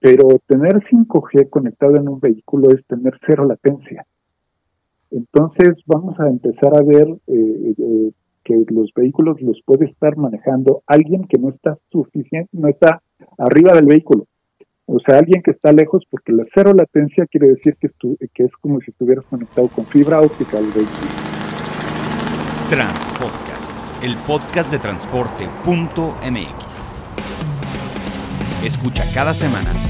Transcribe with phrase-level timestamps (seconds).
[0.00, 4.06] pero tener 5G conectado en un vehículo es tener cero latencia.
[5.10, 10.82] Entonces vamos a empezar a ver eh, eh, que los vehículos los puede estar manejando
[10.86, 13.02] alguien que no está suficiente, no está
[13.38, 14.26] arriba del vehículo.
[14.86, 17.90] O sea, alguien que está lejos, porque la cero latencia quiere decir que,
[18.44, 21.10] es como si estuvieras conectado con fibra óptica al vehículo.
[22.70, 26.80] Transpodcast, el podcast de transporte.mx.
[28.64, 29.89] Escucha cada semana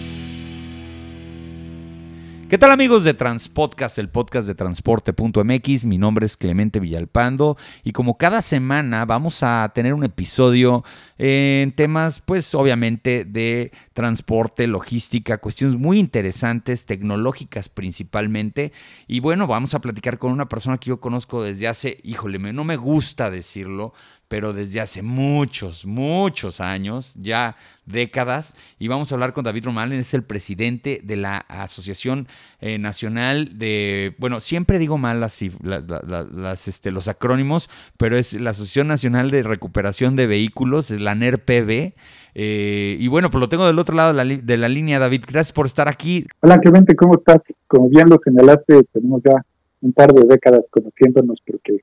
[2.51, 5.85] ¿Qué tal amigos de Transpodcast, el podcast de transporte.mx?
[5.85, 10.83] Mi nombre es Clemente Villalpando y como cada semana vamos a tener un episodio
[11.17, 18.73] en temas pues obviamente de transporte, logística, cuestiones muy interesantes, tecnológicas principalmente.
[19.07, 22.65] Y bueno, vamos a platicar con una persona que yo conozco desde hace, híjole, no
[22.65, 23.93] me gusta decirlo,
[24.31, 28.55] pero desde hace muchos, muchos años, ya décadas.
[28.79, 32.29] Y vamos a hablar con David Román, es el presidente de la Asociación
[32.61, 38.87] eh, Nacional de, bueno, siempre digo mal las, este, los acrónimos, pero es la Asociación
[38.87, 41.93] Nacional de Recuperación de Vehículos, es la NERPB.
[42.33, 45.25] Eh, y bueno, pues lo tengo del otro lado de la, de la línea, David.
[45.27, 46.25] Gracias por estar aquí.
[46.39, 47.39] Hola, Clemente, ¿cómo estás?
[47.67, 49.45] Como bien lo señalaste, tenemos ya
[49.81, 51.81] un par de décadas conociéndonos porque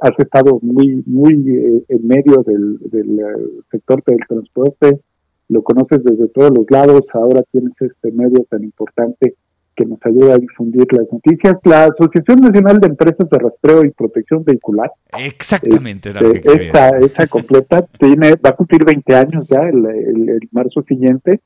[0.00, 5.00] has estado muy muy eh, en medio del, del eh, sector del transporte,
[5.48, 9.34] lo conoces desde todos los lados, ahora tienes este medio tan importante
[9.74, 11.56] que nos ayuda a difundir las noticias.
[11.64, 14.90] La Asociación Nacional de Empresas de Rastreo y Protección Vehicular.
[15.18, 16.10] Exactamente.
[16.10, 21.40] Este, esa, esa completa tiene, va a cumplir 20 años ya el, el marzo siguiente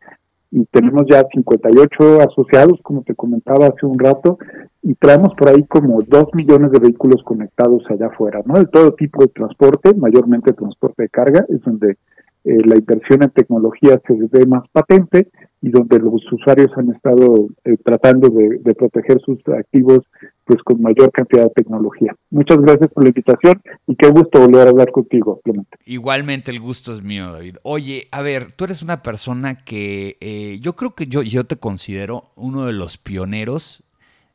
[0.51, 4.39] y tenemos ya 58 asociados, como te comentaba hace un rato,
[4.83, 8.59] y traemos por ahí como 2 millones de vehículos conectados allá afuera, ¿no?
[8.59, 11.97] De todo tipo de transporte, mayormente transporte de carga, es donde
[12.45, 15.29] eh, la inversión en tecnología se ve más patente
[15.67, 19.99] y donde los usuarios han estado eh, tratando de, proteger sus activos
[20.45, 22.15] pues con mayor cantidad de tecnología.
[22.31, 25.77] Muchas gracias por la invitación y qué gusto volver a hablar contigo, Clemente.
[25.85, 27.57] Igualmente el gusto es mío, David.
[27.65, 31.57] Oye, a ver, tú eres una persona que eh, yo creo que yo, yo te
[31.57, 33.83] considero uno de los pioneros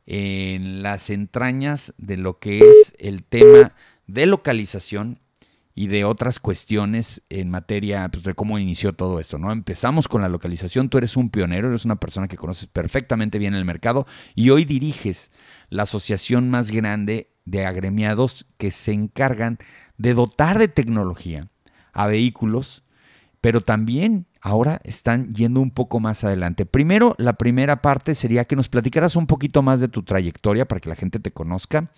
[0.04, 3.72] en las entrañas de lo que es el tema
[4.06, 5.18] de localización
[5.74, 9.52] y de otras cuestiones en materia pues, de cómo inició todo esto, ¿no?
[9.52, 13.54] Empezamos con la localización, tú eres un pionero, eres una persona que conoces perfectamente bien
[13.54, 15.32] el mercado y hoy diriges
[15.70, 19.58] la asociación más grande de agremiados que se encargan
[19.96, 21.48] de dotar de tecnología
[21.92, 22.84] a vehículos,
[23.40, 26.66] pero también ahora están yendo un poco más adelante.
[26.66, 30.80] Primero, la primera parte sería que nos platicaras un poquito más de tu trayectoria para
[30.80, 31.90] que la gente te conozca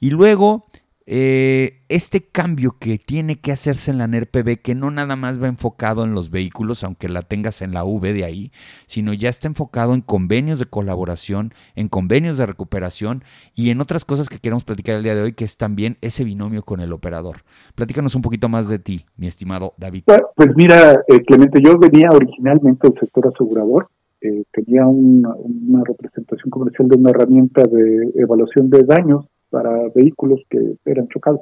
[0.00, 0.66] y luego
[1.06, 5.48] eh, este cambio que tiene que hacerse en la NERPB, que no nada más va
[5.48, 8.52] enfocado en los vehículos, aunque la tengas en la V de ahí,
[8.86, 13.24] sino ya está enfocado en convenios de colaboración, en convenios de recuperación
[13.54, 16.22] y en otras cosas que queremos platicar el día de hoy, que es también ese
[16.22, 17.38] binomio con el operador.
[17.74, 20.04] Platícanos un poquito más de ti, mi estimado David.
[20.06, 23.88] Pues mira, eh, Clemente, yo venía originalmente del sector asegurador,
[24.20, 30.76] eh, tenía una representación comercial de una herramienta de evaluación de daños para vehículos que
[30.84, 31.40] eran chocados.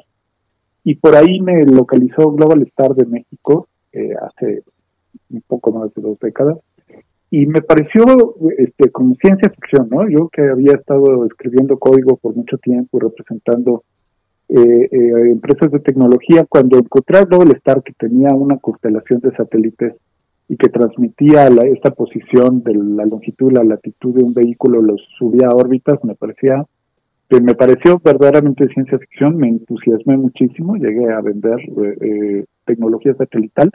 [0.85, 4.63] Y por ahí me localizó Global Star de México eh, hace
[5.31, 6.59] un poco más de dos décadas
[7.31, 8.05] y me pareció
[8.57, 10.09] este, como ciencia ficción, ¿no?
[10.09, 13.85] Yo que había estado escribiendo código por mucho tiempo representando
[14.49, 19.33] eh, eh, empresas de tecnología, cuando encontré a Global Star que tenía una constelación de
[19.33, 19.95] satélites
[20.49, 25.03] y que transmitía la, esta posición de la longitud, la latitud de un vehículo, los
[25.19, 26.65] subía a órbitas, me parecía
[27.29, 33.15] que me pareció verdaderamente ciencia ficción, me entusiasmé muchísimo, llegué a vender eh, eh tecnología
[33.15, 33.71] satelital,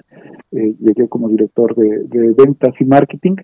[0.52, 3.36] eh, llegué como director de, ventas y marketing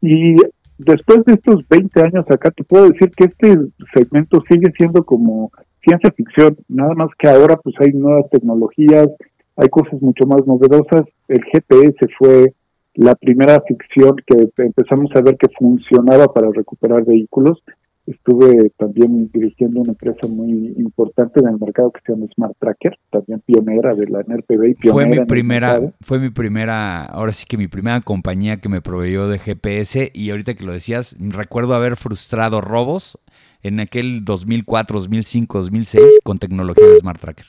[0.00, 0.36] y
[0.78, 3.58] después de estos 20 años acá te puedo decir que este
[3.92, 5.52] segmento sigue siendo como
[5.84, 9.08] ciencia ficción, nada más que ahora pues hay nuevas tecnologías,
[9.56, 12.54] hay cosas mucho más novedosas, el GPS fue
[12.94, 17.62] la primera ficción que empezamos a ver que funcionaba para recuperar vehículos
[18.10, 22.98] Estuve también dirigiendo una empresa muy importante en el mercado que se llama Smart Tracker,
[23.10, 24.74] también pionera de la NRPB.
[24.82, 28.82] Y fue mi primera, fue mi primera, ahora sí que mi primera compañía que me
[28.82, 33.16] proveyó de GPS y ahorita que lo decías, recuerdo haber frustrado robos
[33.62, 37.46] en aquel 2004, 2005, 2006 con tecnología de Smart Tracker.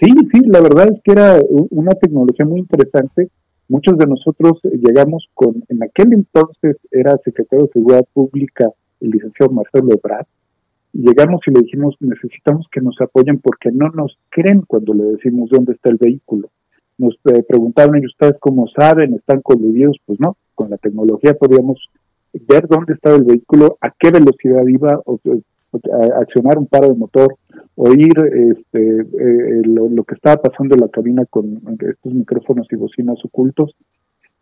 [0.00, 1.36] Sí, sí, la verdad es que era
[1.70, 3.28] una tecnología muy interesante.
[3.66, 8.70] Muchos de nosotros llegamos con, en aquel entonces era secretario de Seguridad Pública
[9.00, 10.26] el licenciado Marcelo Ebrard,
[10.92, 15.50] llegamos y le dijimos, necesitamos que nos apoyen porque no nos creen cuando le decimos
[15.50, 16.50] dónde está el vehículo.
[16.96, 19.14] Nos eh, preguntaron, ¿y ustedes cómo saben?
[19.14, 19.96] ¿Están coludidos?
[20.04, 21.78] Pues no, con la tecnología podíamos
[22.32, 25.18] ver dónde estaba el vehículo, a qué velocidad iba, o,
[26.16, 27.36] accionar un paro de motor,
[27.76, 33.18] oír este, eh, lo, que estaba pasando en la cabina con estos micrófonos y bocinas
[33.24, 33.74] ocultos.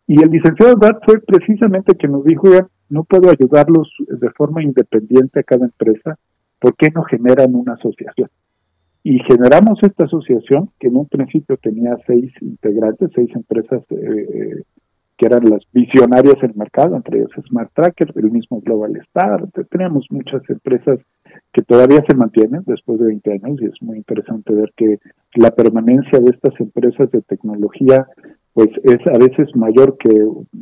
[0.07, 2.49] Y el licenciado Dart fue precisamente quien nos dijo,
[2.89, 6.19] no puedo ayudarlos de forma independiente a cada empresa,
[6.61, 8.29] ¿por qué no generan una asociación?
[9.03, 14.63] Y generamos esta asociación que en un principio tenía seis integrantes, seis empresas eh,
[15.17, 19.49] que eran las visionarias del mercado, entre ellas Smart Tracker, el mismo Global Star.
[19.71, 20.99] Teníamos muchas empresas
[21.53, 24.99] que todavía se mantienen después de 20 años y es muy interesante ver que
[25.35, 28.07] la permanencia de estas empresas de tecnología
[28.57, 30.09] pues es a veces mayor que,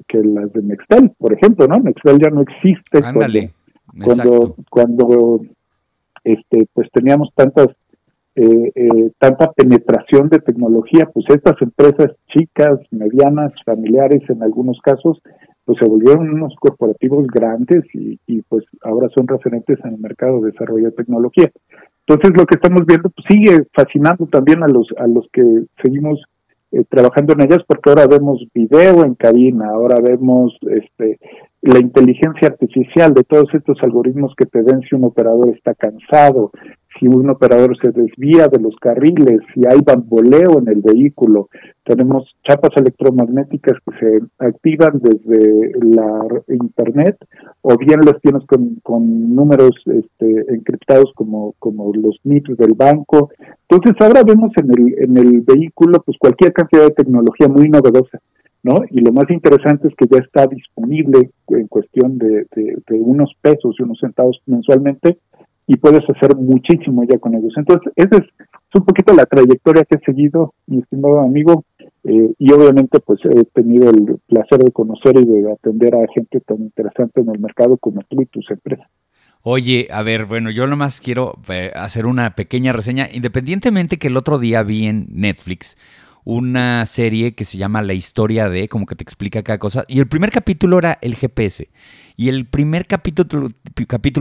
[0.09, 1.79] que las de Nextel, por ejemplo, ¿no?
[1.79, 2.99] Nextel ya no existe
[4.05, 5.41] cuando, cuando
[6.25, 7.69] este pues teníamos tantas
[8.35, 15.23] eh, eh, tanta penetración de tecnología, pues estas empresas chicas, medianas, familiares en algunos casos,
[15.65, 18.19] pues se volvieron unos corporativos grandes y,
[18.49, 21.49] pues ahora son referentes en el mercado de desarrollo de tecnología.
[22.09, 25.45] Entonces lo que estamos viendo pues, sigue fascinando también a los a los que
[25.81, 26.21] seguimos
[26.75, 31.19] eh, trabajando en ellas porque ahora vemos video en cabina, ahora vemos este
[31.63, 36.51] la inteligencia artificial de todos estos algoritmos que te ven si un operador está cansado,
[36.99, 41.49] si un operador se desvía de los carriles, si hay bamboleo en el vehículo.
[41.85, 47.17] Tenemos chapas electromagnéticas que se activan desde la internet
[47.63, 53.31] o bien las tienes con, números este, encriptados como, como los NIPs del banco.
[53.69, 58.21] Entonces ahora vemos en el, en el vehículo pues cualquier cantidad de tecnología muy novedosa.
[58.63, 58.77] ¿No?
[58.91, 63.77] Y lo más interesante es que ya está disponible en cuestión de, de unos pesos
[63.79, 65.19] y unos centavos mensualmente
[65.67, 67.53] y puedes hacer muchísimo ya con ellos.
[67.57, 68.25] Entonces, esa es,
[68.75, 71.65] un poquito la trayectoria que he seguido, mi estimado amigo,
[72.03, 76.41] eh, y obviamente pues he tenido el placer de conocer y de atender a gente
[76.41, 78.87] tan interesante en el mercado como tú y tus empresas.
[79.43, 84.17] Oye, a ver, bueno, yo nomás quiero eh, hacer una pequeña reseña, independientemente que el
[84.17, 85.77] otro día vi en Netflix
[86.25, 89.99] una serie que se llama La historia de, como que te explica cada cosa, y
[89.99, 91.69] el primer capítulo era el GPS.
[92.17, 93.51] Y el primer capítulo,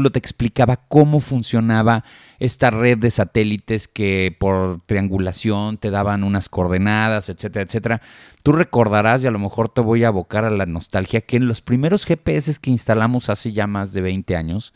[0.10, 2.04] te explicaba cómo funcionaba
[2.40, 8.01] esta red de satélites que por triangulación te daban unas coordenadas, etcétera, etcétera.
[8.42, 11.48] Tú recordarás, y a lo mejor te voy a abocar a la nostalgia, que en
[11.48, 14.74] los primeros GPS que instalamos hace ya más de 20 años,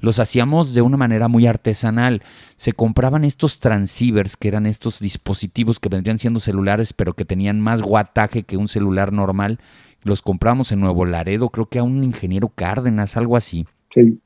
[0.00, 2.22] los hacíamos de una manera muy artesanal.
[2.56, 7.60] Se compraban estos transceivers, que eran estos dispositivos que vendrían siendo celulares, pero que tenían
[7.60, 9.58] más guataje que un celular normal
[10.02, 13.66] los compramos en Nuevo Laredo, creo que a un ingeniero Cárdenas, algo así.
[13.94, 14.20] Sí.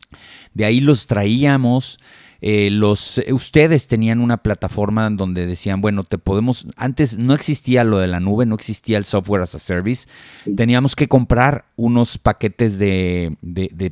[0.55, 1.99] De ahí los traíamos.
[2.45, 7.85] Eh, los, eh, ustedes tenían una plataforma donde decían, bueno, te podemos, antes no existía
[7.85, 10.09] lo de la nube, no existía el software as a service,
[10.57, 13.37] teníamos que comprar unos paquetes de,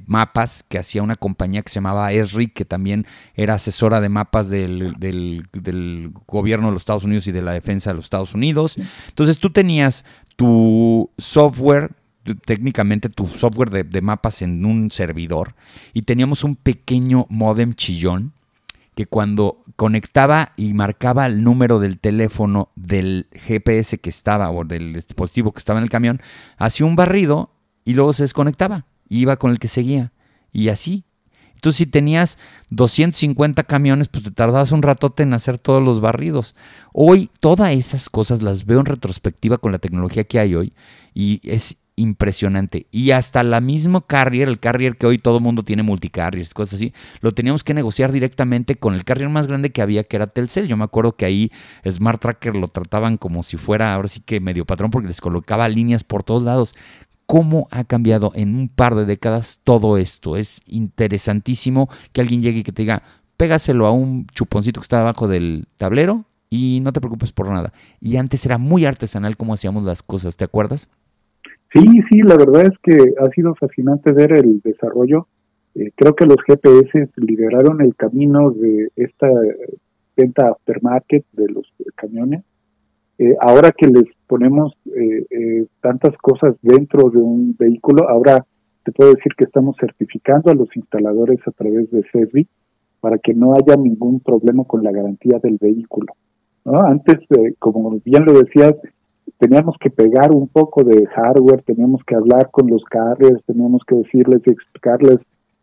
[0.06, 3.06] mapas que hacía una compañía que se llamaba Esri, que también
[3.36, 7.52] era asesora de mapas del, del, del, gobierno de los Estados Unidos y de la
[7.52, 8.78] defensa de los Estados Unidos.
[9.10, 10.04] Entonces tú tenías
[10.40, 11.90] tu software,
[12.46, 15.54] técnicamente tu software de, mapas en un servidor
[15.92, 18.32] y teníamos un pequeño modem chillón
[18.94, 24.94] que cuando conectaba y marcaba el número del teléfono del GPS que estaba o del
[24.94, 26.22] dispositivo que estaba en el camión,
[26.56, 27.50] hacía un barrido
[27.84, 30.10] y luego se desconectaba y iba con el que seguía.
[30.54, 31.04] Y así
[31.60, 32.38] entonces, si tenías
[32.70, 36.56] 250 camiones, pues te tardabas un ratote en hacer todos los barridos.
[36.94, 40.72] Hoy, todas esas cosas las veo en retrospectiva con la tecnología que hay hoy
[41.12, 42.86] y es impresionante.
[42.90, 46.76] Y hasta la mismo carrier, el carrier que hoy todo el mundo tiene multicarriers, cosas
[46.76, 50.28] así, lo teníamos que negociar directamente con el carrier más grande que había, que era
[50.28, 50.66] Telcel.
[50.66, 51.52] Yo me acuerdo que ahí
[51.86, 55.68] Smart Tracker lo trataban como si fuera ahora sí que medio patrón porque les colocaba
[55.68, 56.74] líneas por todos lados
[57.30, 60.36] cómo ha cambiado en un par de décadas todo esto.
[60.36, 63.04] Es interesantísimo que alguien llegue y que te diga,
[63.36, 67.72] pégaselo a un chuponcito que está abajo del tablero y no te preocupes por nada.
[68.00, 70.90] Y antes era muy artesanal cómo hacíamos las cosas, ¿te acuerdas?
[71.72, 75.28] Sí, sí, la verdad es que ha sido fascinante ver el desarrollo.
[75.76, 79.28] Eh, creo que los GPS lideraron el camino de esta
[80.16, 82.42] venta aftermarket de los camiones
[83.22, 88.46] eh, ahora que les ponemos eh, eh, tantas cosas dentro de un vehículo, ahora
[88.82, 92.48] te puedo decir que estamos certificando a los instaladores a través de CESBI
[93.00, 96.14] para que no haya ningún problema con la garantía del vehículo.
[96.64, 97.18] Antes,
[97.58, 98.74] como bien lo decías,
[99.36, 103.96] teníamos que pegar un poco de hardware, teníamos que hablar con los carriers, teníamos que
[103.96, 105.18] decirles y explicarles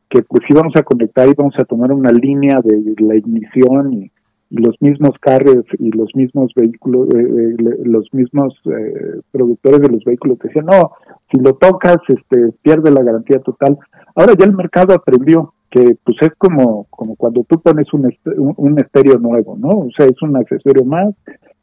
[0.09, 4.11] que pues íbamos a conectar y vamos a tomar una línea de la ignición y,
[4.49, 10.03] los mismos carros y los mismos vehículos, eh, eh, los mismos eh, productores de los
[10.03, 10.91] vehículos decían, no,
[11.31, 13.77] si lo tocas, este, pierde la garantía total.
[14.15, 18.09] Ahora ya el mercado aprendió que pues es como, como cuando tú pones un,
[18.55, 19.69] un estéreo nuevo, ¿no?
[19.69, 21.13] O sea, es un accesorio más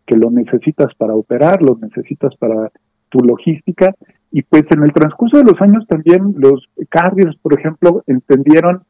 [0.07, 2.71] que lo necesitas para operar, lo necesitas para
[3.09, 3.95] tu logística
[4.31, 8.83] y pues en el transcurso de los años también los carriers, por ejemplo, entendieron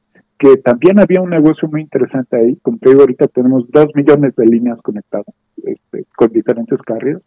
[0.44, 2.56] que también había un negocio muy interesante ahí.
[2.56, 7.22] Como te digo, ahorita tenemos dos millones de líneas conectadas este, con diferentes carriers.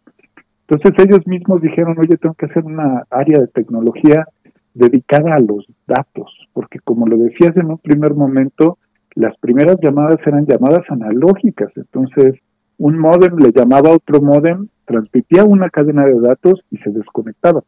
[0.68, 4.24] Entonces ellos mismos dijeron, oye, tengo que hacer una área de tecnología
[4.72, 8.78] dedicada a los datos, porque como lo decías en un primer momento,
[9.16, 12.36] las primeras llamadas eran llamadas analógicas, entonces
[12.76, 17.64] un modem le llamaba a otro modem, transmitía una cadena de datos y se desconectaba.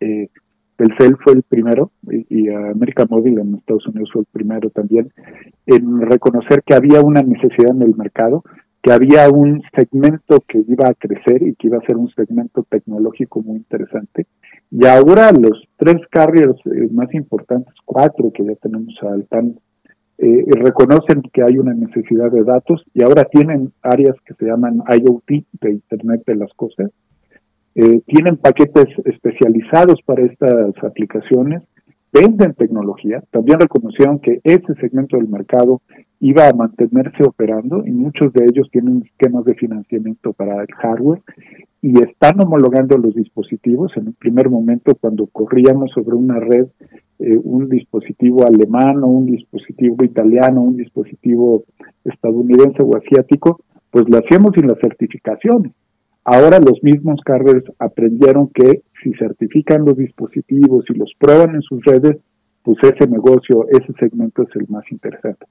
[0.00, 0.28] Eh,
[0.76, 5.10] Telcel fue el primero y, América Móvil en Estados Unidos fue el primero también
[5.66, 8.44] en reconocer que había una necesidad en el mercado,
[8.82, 12.64] que había un segmento que iba a crecer y que iba a ser un segmento
[12.68, 14.26] tecnológico muy interesante.
[14.70, 19.58] Y ahora los tres carriers eh, más importantes, cuatro que ya tenemos al TAN,
[20.18, 24.82] eh, reconocen que hay una necesidad de datos y ahora tienen áreas que se llaman
[24.88, 26.90] IoT, de Internet de las Cosas,
[27.78, 31.62] eh, tienen paquetes especializados para estas aplicaciones,
[32.10, 35.82] venden tecnología, también reconocieron que ese segmento del mercado
[36.18, 41.20] iba a mantenerse operando y muchos de ellos tienen esquemas de financiamiento para el hardware
[41.82, 43.92] y están homologando los dispositivos.
[43.96, 46.68] En un primer momento, cuando corríamos sobre una red,
[47.18, 51.64] eh, un dispositivo alemán o un dispositivo italiano, un dispositivo
[52.04, 55.72] estadounidense o asiático, pues lo hacíamos sin las certificaciones.
[56.28, 61.84] Ahora los mismos carriers aprendieron que si certifican los dispositivos y los prueban en sus
[61.84, 62.16] redes,
[62.64, 65.46] pues ese negocio, ese segmento es el más interesante.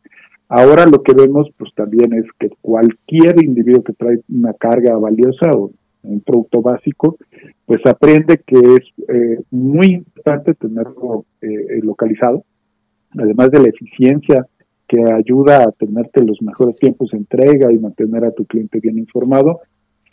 [0.49, 5.49] Ahora lo que vemos pues también es que cualquier individuo que trae una carga valiosa
[5.53, 5.71] o
[6.03, 7.15] un producto básico,
[7.65, 12.43] pues aprende que es eh, muy importante tenerlo eh, localizado,
[13.17, 14.45] además de la eficiencia
[14.89, 18.99] que ayuda a tenerte los mejores tiempos de entrega y mantener a tu cliente bien
[18.99, 19.61] informado,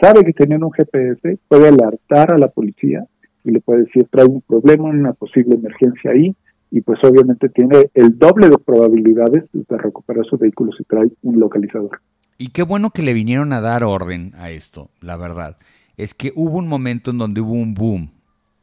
[0.03, 3.07] sabe que teniendo un GPS puede alertar a la policía
[3.45, 6.35] y le puede decir trae un problema, una posible emergencia ahí
[6.73, 11.39] y pues obviamente tiene el doble de probabilidades de recuperar su vehículo si trae un
[11.39, 12.01] localizador.
[12.37, 15.59] Y qué bueno que le vinieron a dar orden a esto, la verdad.
[15.97, 18.11] Es que hubo un momento en donde hubo un boom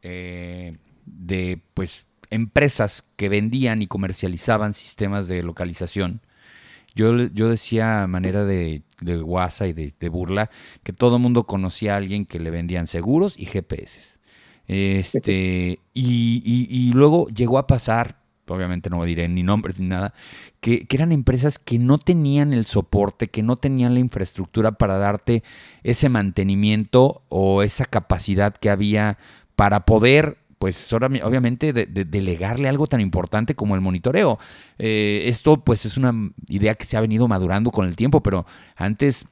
[0.02, 6.20] eh, de pues empresas que vendían y comercializaban sistemas de localización
[6.94, 10.50] yo, yo decía a manera de, de guasa y de, burla
[10.82, 14.18] que todo el mundo conocía a alguien que le vendían seguros y GPS.
[14.66, 20.14] Este, y, y, luego llegó a pasar, obviamente no diré ni nombres ni nada,
[20.60, 24.98] que, que, eran empresas que no tenían el soporte, que no tenían la infraestructura para
[24.98, 25.42] darte
[25.82, 29.18] ese mantenimiento o esa capacidad que había
[29.56, 34.38] para poder pues obviamente de, delegarle algo tan importante como el monitoreo.
[34.78, 36.12] Eh, esto pues es una
[36.48, 38.44] idea que se ha venido madurando con el tiempo, pero
[38.76, 39.24] antes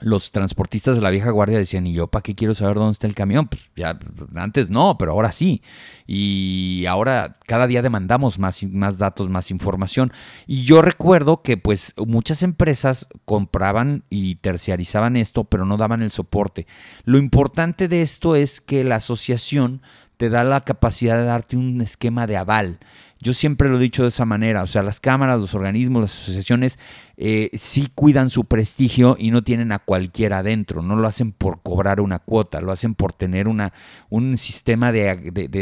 [0.00, 3.06] los transportistas de la vieja guardia decían, ¿y yo para qué quiero saber dónde está
[3.06, 3.46] el camión?
[3.46, 3.96] Pues ya
[4.34, 5.62] antes no, pero ahora sí.
[6.04, 10.12] Y ahora cada día demandamos más, más datos, más información.
[10.48, 16.10] Y yo recuerdo que pues muchas empresas compraban y terciarizaban esto, pero no daban el
[16.10, 16.66] soporte.
[17.04, 19.80] Lo importante de esto es que la asociación
[20.16, 22.78] te da la capacidad de darte un esquema de aval.
[23.18, 26.14] Yo siempre lo he dicho de esa manera, o sea, las cámaras, los organismos, las
[26.14, 26.78] asociaciones
[27.16, 31.62] eh, sí cuidan su prestigio y no tienen a cualquiera adentro, no lo hacen por
[31.62, 33.72] cobrar una cuota, lo hacen por tener una,
[34.10, 35.08] un sistema de,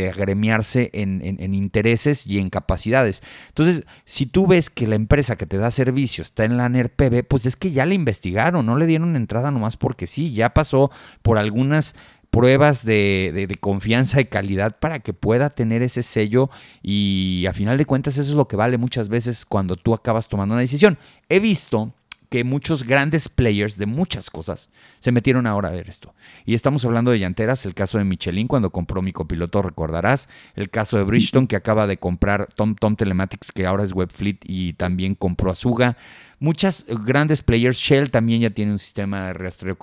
[0.09, 3.23] agremiarse en, en, intereses y en capacidades.
[3.51, 7.25] Entonces, si tú ves que la empresa que te da servicio está en la NERPB,
[7.25, 10.91] pues es que ya le investigaron, no le dieron entrada nomás porque sí, ya pasó
[11.23, 11.95] por algunas
[12.35, 16.51] pruebas de, confianza y calidad para que pueda tener ese sello
[16.83, 20.29] y a final de cuentas eso es lo que vale muchas veces cuando tú acabas
[20.29, 20.99] tomando una decisión.
[21.29, 21.95] He visto
[22.31, 26.15] que muchos grandes players de muchas cosas se metieron ahora a ver esto.
[26.45, 30.69] Y estamos hablando de llanteras, el caso de Michelin cuando compró mi copiloto, recordarás, el
[30.69, 34.73] caso de Bridgestone que acaba de comprar Tom Tom Telematics que ahora es Webfleet y
[34.73, 35.97] también compró Azuga.
[36.45, 39.79] Muchas grandes players, Shell también ya tiene un sistema de rastreo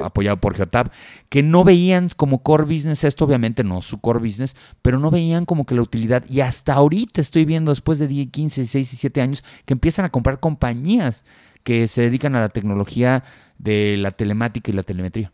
[0.00, 0.90] apoyado por Geotab,
[1.28, 5.44] que no veían como core business esto, obviamente no su core business, pero no veían
[5.44, 6.24] como que la utilidad.
[6.30, 10.06] Y hasta ahorita estoy viendo, después de 10, 15, 16 y 7 años, que empiezan
[10.06, 11.22] a comprar compañías
[11.64, 13.22] que se dedican a la tecnología
[13.58, 15.32] de la telemática y la telemetría.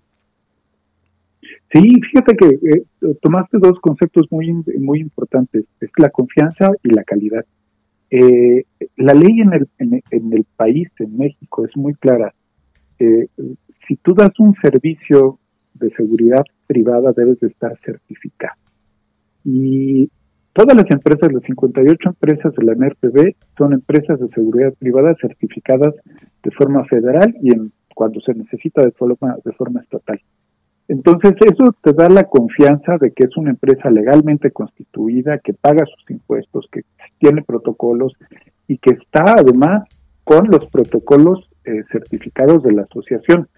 [1.73, 7.05] Sí, fíjate que eh, tomaste dos conceptos muy, muy importantes, es la confianza y la
[7.05, 7.47] calidad.
[8.15, 8.67] Eh,
[8.97, 12.35] la ley en el, en, el país, en México, es muy clara.
[12.99, 13.27] Eh,
[13.89, 15.39] si tú das un servicio
[15.73, 18.61] de seguridad privada, debes de estar certificado.
[19.45, 20.11] Y
[20.53, 25.95] todas las empresas, las 58 empresas de la NRPB, son empresas de seguridad privada certificadas
[26.43, 30.21] de forma federal y en cuando se necesita de forma, de forma estatal.
[30.89, 35.85] Entonces, eso te da la confianza de que es una empresa legalmente constituida, que paga
[35.87, 36.83] sus impuestos, que
[37.19, 38.13] tiene protocolos
[38.67, 39.89] y que está además
[40.25, 43.49] con los protocolos eh, certificados de la asociación.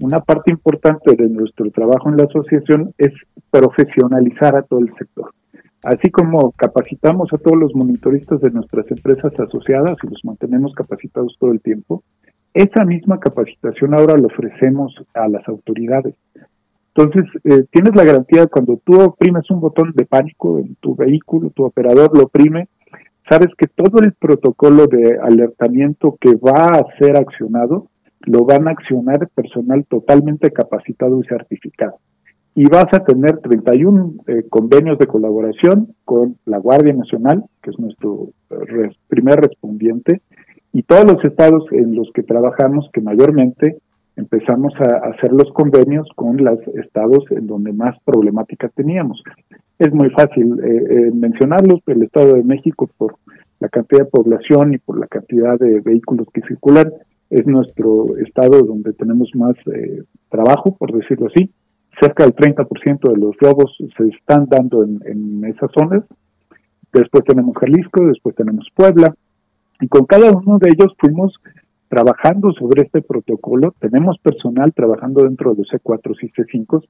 [0.00, 3.12] Una parte importante de nuestro trabajo en la asociación es
[3.50, 5.32] profesionalizar a todo el sector.
[5.84, 11.36] Así como capacitamos a todos los monitoristas de nuestras empresas asociadas y los mantenemos capacitados
[11.38, 12.04] todo el tiempo,
[12.54, 16.14] esa misma capacitación ahora la ofrecemos a las autoridades.
[16.94, 21.50] Entonces, eh, tienes la garantía cuando tú oprimes un botón de pánico en tu vehículo,
[21.50, 22.68] tu operador lo oprime,
[23.28, 27.88] sabes que todo el protocolo de alertamiento que va a ser accionado
[28.20, 31.96] lo van a accionar personal totalmente capacitado y certificado.
[32.54, 37.78] Y vas a tener 31 eh, convenios de colaboración con la Guardia Nacional, que es
[37.78, 40.20] nuestro eh, primer respondiente,
[40.74, 43.78] y todos los estados en los que trabajamos, que mayormente
[44.16, 49.22] empezamos a hacer los convenios con los estados en donde más problemática teníamos.
[49.78, 53.16] Es muy fácil eh, eh, mencionarlos, el Estado de México por
[53.60, 56.92] la cantidad de población y por la cantidad de vehículos que circulan,
[57.30, 61.50] es nuestro estado donde tenemos más eh, trabajo, por decirlo así.
[62.00, 66.02] Cerca del 30% de los robos se están dando en, en esas zonas.
[66.92, 69.14] Después tenemos Jalisco, después tenemos Puebla,
[69.80, 71.34] y con cada uno de ellos fuimos
[71.92, 76.82] trabajando sobre este protocolo, tenemos personal trabajando dentro de los C4 y C5,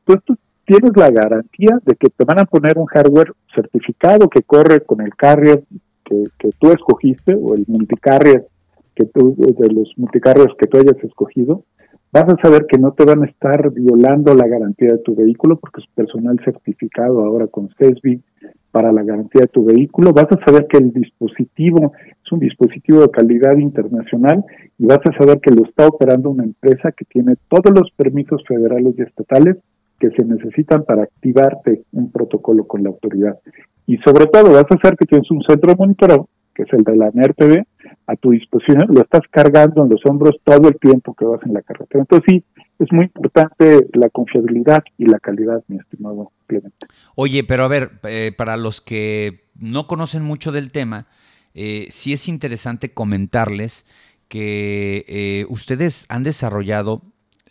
[0.00, 0.36] entonces tú
[0.66, 5.00] tienes la garantía de que te van a poner un hardware certificado que corre con
[5.00, 5.64] el carrier
[6.04, 8.48] que, tú escogiste o el multicarrier
[8.94, 11.64] que tú, de los multicarriers que tú hayas escogido,
[12.12, 15.58] vas a saber que no te van a estar violando la garantía de tu vehículo
[15.58, 18.22] porque es personal certificado ahora con CESBI
[18.70, 21.92] para la garantía de tu vehículo, vas a saber que el dispositivo
[22.24, 24.44] es un dispositivo de calidad internacional
[24.78, 28.42] y vas a saber que lo está operando una empresa que tiene todos los permisos
[28.46, 29.56] federales y estatales
[29.98, 33.38] que se necesitan para activarte un protocolo con la autoridad.
[33.86, 36.84] Y sobre todo vas a saber que tienes un centro de monitoreo, que es el
[36.84, 37.64] de la NERTV,
[38.10, 41.54] a tu disposición, lo estás cargando en los hombros todo el tiempo que vas en
[41.54, 42.00] la carretera.
[42.00, 42.44] Entonces sí,
[42.80, 46.86] es muy importante la confiabilidad y la calidad, mi estimado Clemente.
[47.14, 51.06] Oye, pero a ver, eh, para los que no conocen mucho del tema,
[51.54, 53.86] eh, sí es interesante comentarles
[54.26, 57.02] que eh, ustedes han desarrollado,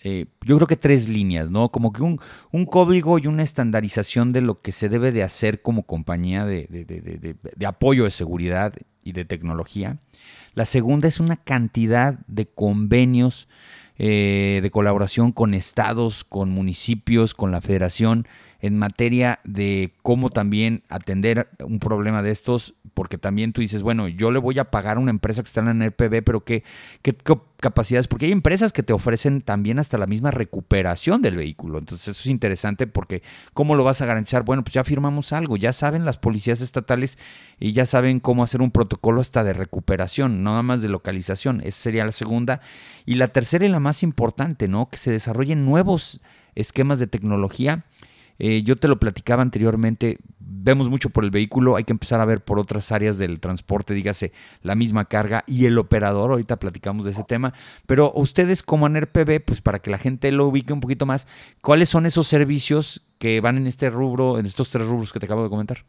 [0.04, 1.70] yo creo que tres líneas, ¿no?
[1.70, 2.20] Como que un,
[2.52, 6.68] un, código y una estandarización de lo que se debe de hacer como compañía de,
[6.68, 10.00] de apoyo de seguridad y de tecnología.
[10.54, 13.48] La segunda es una cantidad de convenios
[14.02, 18.30] eh, de colaboración con estados, con municipios, con la federación,
[18.62, 24.08] en materia de cómo también atender un problema de estos, porque también tú dices, bueno,
[24.08, 26.64] yo le voy a pagar a una empresa que está en el PB, pero ¿qué,
[27.02, 27.14] qué,
[27.60, 28.08] capacidades?
[28.08, 31.78] Porque hay empresas que te ofrecen también hasta la misma recuperación del vehículo.
[31.78, 33.22] Entonces eso es interesante porque
[33.54, 34.44] ¿cómo lo vas a garantizar?
[34.44, 37.18] Bueno, pues ya firmamos algo, ya saben las policías estatales
[37.60, 41.62] y ya saben cómo hacer un protocolo hasta de recuperación, nada más de localización.
[41.62, 42.62] Esa sería la segunda.
[43.06, 44.90] Y la tercera y la más importante, ¿no?
[44.90, 46.22] Que se desarrollen nuevos
[46.56, 47.84] esquemas de tecnología
[48.40, 52.26] eh, yo te lo platicaba anteriormente, vemos mucho por el vehículo, hay que empezar a
[52.26, 57.06] ver por otras áreas del transporte, dígase la misma carga y el operador, ahorita platicamos
[57.06, 57.54] de ese tema,
[57.86, 61.28] pero ustedes como ANERPB, pues para que la gente lo ubique un poquito más,
[61.62, 65.26] ¿cuáles son esos servicios que van en este rubro, en estos tres rubros que te
[65.26, 65.80] acabo de comentar?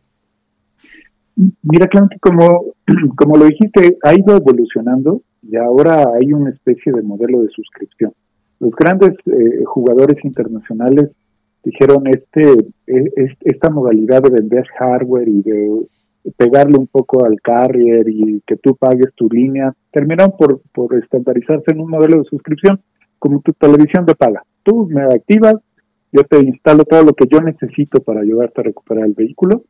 [1.63, 2.75] Mira, Clancy, como,
[3.17, 8.13] como lo dijiste, ha ido evolucionando y ahora hay una especie de modelo de suscripción.
[8.59, 11.11] Los grandes eh, jugadores internacionales
[11.63, 12.53] dijeron este,
[12.87, 15.87] e, esta modalidad de vender hardware y de
[16.37, 21.73] pegarle un poco al carrier y que tú pagues tu línea, terminaron por, por estandarizarse
[21.73, 22.81] en un modelo de suscripción,
[23.19, 24.43] como tu televisión te paga.
[24.63, 25.55] Tú me activas,
[26.13, 29.65] yo te instalo todo lo que yo necesito para ayudarte a recuperar el vehículo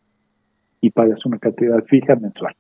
[0.81, 2.55] y pagas una cantidad fija mensual.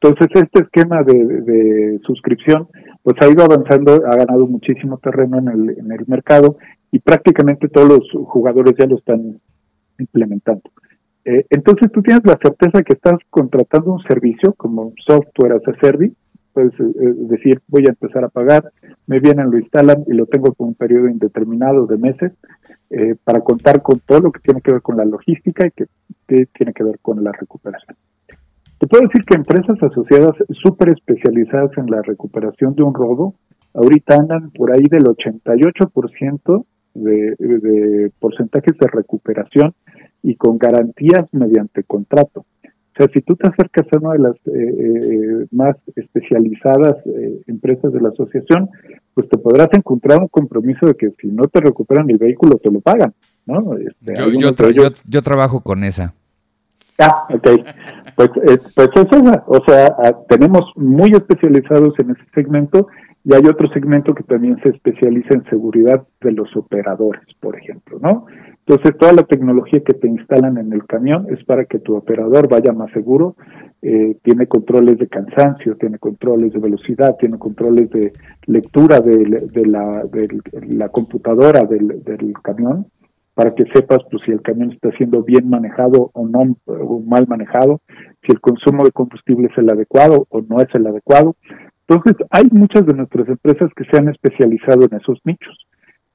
[0.00, 2.68] Entonces, este esquema de, de, suscripción
[3.02, 6.56] pues ha ido avanzando, ha ganado muchísimo terreno en el, en el mercado
[6.90, 9.40] y prácticamente todos los jugadores ya lo están
[9.98, 10.62] implementando.
[11.24, 15.78] Eh, entonces tú tienes la certeza que estás contratando un servicio como software as a
[15.80, 16.14] service,
[16.54, 18.72] puedes eh, decir voy a empezar a pagar,
[19.06, 22.32] me vienen, lo instalan y lo tengo por un periodo indeterminado de meses
[22.90, 25.86] eh, para contar con todo lo que tiene que ver con la logística y que,
[26.26, 27.96] tiene que ver con la recuperación.
[28.78, 33.34] Te puedo decir que empresas asociadas súper especializadas en la recuperación de un robo,
[33.74, 36.64] ahorita andan por ahí del 88%
[37.02, 39.74] de, de porcentajes de recuperación
[40.22, 42.44] y con garantías mediante contrato.
[42.98, 47.42] O sea, si tú te acercas a una de las eh, eh, más especializadas eh,
[47.46, 48.68] empresas de la asociación,
[49.14, 52.72] pues te podrás encontrar un compromiso de que si no te recuperan el vehículo, te
[52.72, 53.14] lo pagan.
[53.46, 53.76] ¿no?
[53.78, 54.14] Este,
[54.74, 56.12] yo, yo, trabajo con esa.
[56.98, 57.48] Ah, ok.
[58.16, 58.30] Pues,
[58.74, 59.44] pues es esa.
[59.46, 62.88] O sea, ah, tenemos muy especializados en ese segmento
[63.28, 67.98] y hay otro segmento que también se especializa en seguridad de los operadores, por ejemplo,
[68.00, 68.24] ¿no?
[68.66, 72.48] Entonces, toda la tecnología que te instalan en el camión es para que tu operador
[72.48, 73.36] vaya más seguro,
[73.82, 78.12] eh, tiene controles de cansancio, tiene controles de velocidad, tiene controles de
[78.46, 79.26] lectura de,
[79.66, 82.86] la, computadora del, camión,
[83.34, 87.28] para que sepas pues, si el camión está siendo bien manejado o no o mal
[87.28, 87.82] manejado,
[88.22, 91.36] si el consumo de combustible es el adecuado o no es el adecuado.
[91.88, 95.66] Entonces, hay muchas de nuestras empresas que se han especializado en esos nichos.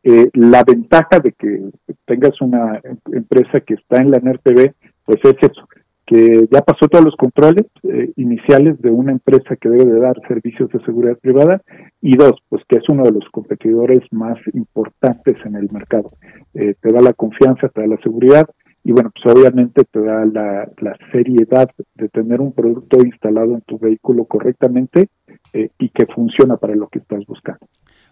[0.04, 1.70] Eh, la ventaja de que
[2.06, 2.80] tengas una
[3.12, 4.74] empresa que está en la NERTV,
[5.06, 5.68] pues es eso,
[6.06, 10.16] que ya pasó todos los controles eh, iniciales de una empresa que debe de dar
[10.28, 11.62] servicios de seguridad privada
[12.02, 16.10] y dos, pues que es uno de los competidores más importantes en el mercado.
[16.54, 18.46] Eh, te da la confianza, te da la seguridad
[18.84, 20.68] y bueno, pues obviamente te da la,
[21.12, 25.10] seriedad de tener un producto instalado en tu vehículo correctamente
[25.54, 27.68] y que funciona para lo que estás buscando.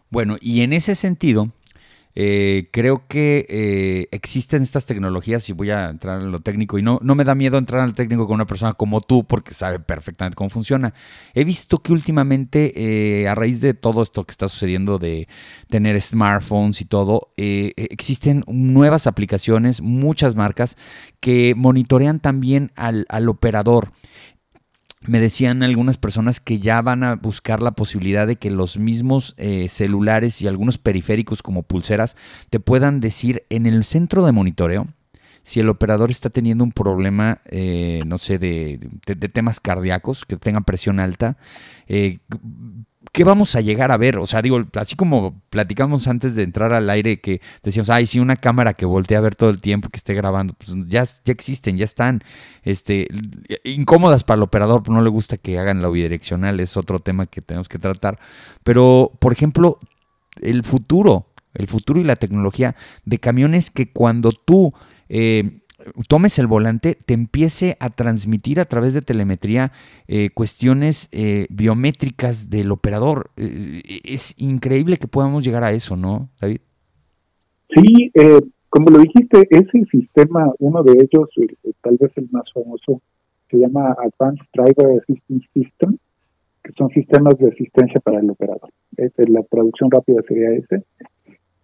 [0.10, 1.48] Bueno, y en ese sentido,
[2.14, 6.82] eh, creo que eh, existen estas tecnologías y voy a entrar en lo técnico y
[6.82, 9.80] no, no me da miedo entrar al técnico con una persona como tú porque sabe
[9.80, 10.94] perfectamente cómo funciona.
[11.34, 15.28] He visto que últimamente eh, a raíz de todo esto que está sucediendo de
[15.70, 20.78] tener smartphones y todo, existen nuevas aplicaciones, muchas marcas
[21.20, 23.92] que monitorean también al, al operador
[25.08, 29.34] me decían algunas personas que ya van a buscar la posibilidad de que los mismos
[29.38, 32.16] eh, celulares y algunos periféricos como pulseras
[32.50, 34.88] te puedan decir en el centro de monitoreo
[35.44, 38.80] si el operador está teniendo un problema, eh, no sé, de,
[39.34, 41.38] temas cardíacos, que tenga presión alta,
[41.88, 42.20] eh,
[43.12, 44.18] ¿qué vamos a llegar a ver?
[44.18, 48.20] O sea, digo, así como platicamos antes de entrar al aire que decíamos, ay, sí,
[48.20, 51.34] una cámara que voltea a ver todo el tiempo, que esté grabando, pues ya, ya
[51.34, 52.24] existen, ya están,
[52.64, 53.08] este,
[53.64, 57.42] incómodas para el operador, no le gusta que hagan la bidireccional, es otro tema que
[57.42, 58.20] tenemos que tratar.
[58.64, 59.80] Pero, por ejemplo,
[60.42, 64.74] el futuro, el futuro y la tecnología de camiones que cuando tú
[65.10, 65.61] eh,
[66.08, 69.72] tomes el volante, te empiece a transmitir a través de telemetría
[70.08, 73.32] eh, cuestiones eh, biométricas del operador.
[73.38, 76.60] Eh, es increíble que podamos llegar a eso, ¿no, David?
[77.74, 78.12] Sí,
[78.70, 81.30] como lo dijiste, ese sistema, uno de ellos,
[81.82, 83.02] tal vez el más famoso,
[83.50, 85.98] se llama Advanced Driver Assistance System,
[86.64, 88.70] que son sistemas de asistencia para el operador.
[88.98, 90.84] la traducción rápida sería ese.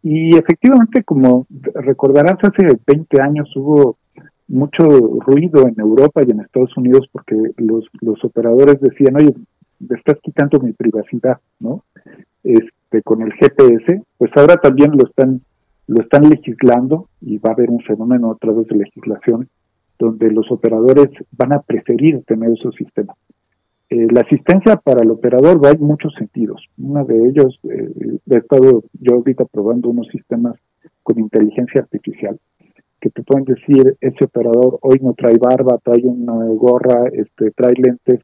[0.04, 3.98] Y efectivamente, como recordarás, hace 20 años hubo
[4.48, 4.84] mucho
[5.20, 9.34] ruido en Europa y en Estados Unidos porque los, los operadores decían, oye,
[9.80, 11.84] me estás quitando mi privacidad, ¿no?
[12.44, 15.42] Este, con el GPS, pues ahora también lo están,
[15.88, 19.50] lo están legislando y va a haber un fenómeno a través de legislación
[20.00, 23.18] donde los operadores van a preferir tener esos sistemas.
[23.90, 26.64] Eh, la asistencia para el operador va en muchos sentidos.
[26.78, 30.56] Uno de ellos, eh, he estado yo ahorita probando unos sistemas
[31.04, 32.38] con inteligencia artificial
[33.10, 38.22] te pueden decir, ese operador hoy no trae barba, trae una gorra, este, trae lentes,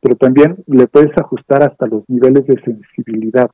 [0.00, 3.50] pero también le puedes ajustar hasta los niveles de sensibilidad.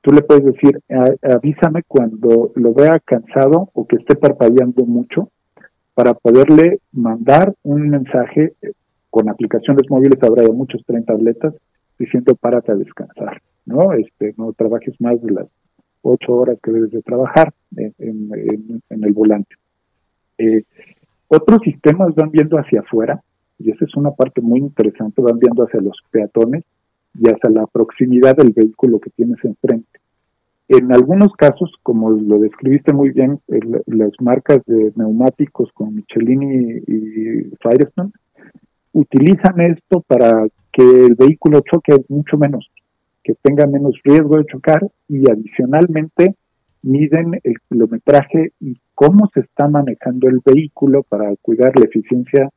[0.00, 0.80] Tú le puedes decir,
[1.22, 5.30] avísame cuando lo vea cansado o que esté parpadeando mucho
[5.94, 8.72] para poderle mandar un mensaje eh,
[9.10, 11.54] con aplicaciones móviles, habrá ya muchos tren tabletas,
[11.98, 13.94] diciendo párate a descansar, ¿no?
[13.94, 15.46] Este, no trabajes más de las
[16.02, 19.56] ocho horas que debes de trabajar en el volante.
[20.38, 20.62] Eh,
[21.28, 23.22] otros sistemas van viendo hacia afuera,
[23.58, 26.64] y esa es una parte muy interesante, van viendo hacia los peatones
[27.18, 29.98] y hacia la proximidad del vehículo que tienes enfrente.
[30.68, 33.38] En algunos casos, como lo describiste muy bien,
[33.86, 38.10] las marcas de neumáticos como Michelin y Firestone
[38.92, 42.68] utilizan esto para que el vehículo choque mucho menos,
[43.22, 46.34] que tenga menos riesgo de chocar y adicionalmente
[46.82, 52.48] miden el kilometraje y cómo se está manejando el vehículo para cuidar la eficiencia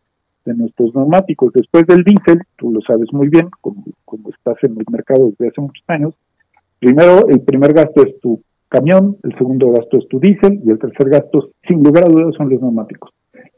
[0.46, 1.52] de nuestros neumáticos.
[1.54, 3.84] Después del diésel, tú lo sabes muy bien, como,
[4.30, 6.16] estás en el mercado desde hace muchos años,
[6.80, 10.80] primero el primer gasto es tu camión, el segundo gasto es tu diésel y el
[10.80, 13.12] tercer gasto, sin lugar a dudas, son los neumáticos.